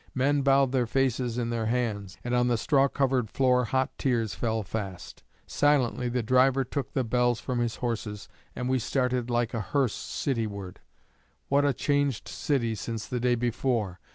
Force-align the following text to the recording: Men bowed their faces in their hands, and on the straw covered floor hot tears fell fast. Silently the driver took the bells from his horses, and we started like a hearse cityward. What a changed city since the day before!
Men 0.15 0.41
bowed 0.41 0.71
their 0.71 0.87
faces 0.87 1.37
in 1.37 1.51
their 1.51 1.67
hands, 1.67 2.17
and 2.23 2.33
on 2.33 2.47
the 2.47 2.57
straw 2.57 2.87
covered 2.87 3.29
floor 3.29 3.65
hot 3.65 3.95
tears 3.99 4.33
fell 4.33 4.63
fast. 4.63 5.21
Silently 5.45 6.09
the 6.09 6.23
driver 6.23 6.63
took 6.63 6.93
the 6.93 7.03
bells 7.03 7.39
from 7.39 7.59
his 7.59 7.75
horses, 7.75 8.27
and 8.55 8.67
we 8.67 8.79
started 8.79 9.29
like 9.29 9.53
a 9.53 9.61
hearse 9.61 9.93
cityward. 9.93 10.79
What 11.49 11.65
a 11.65 11.73
changed 11.75 12.27
city 12.27 12.73
since 12.73 13.05
the 13.05 13.19
day 13.19 13.35
before! 13.35 13.99